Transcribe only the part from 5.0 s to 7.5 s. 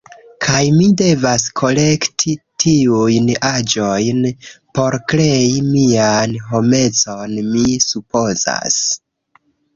krei mian homecon,